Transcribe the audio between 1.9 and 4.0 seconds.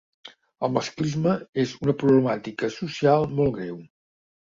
problemàtica social molt greu.